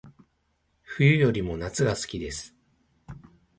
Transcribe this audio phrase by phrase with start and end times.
[0.83, 2.55] 冬よりも夏が好きです